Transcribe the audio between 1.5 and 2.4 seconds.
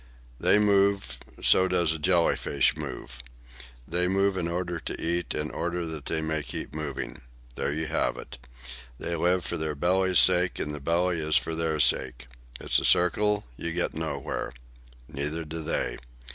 does the jelly